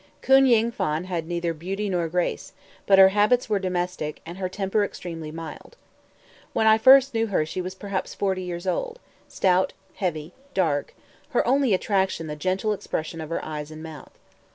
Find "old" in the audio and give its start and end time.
8.65-8.97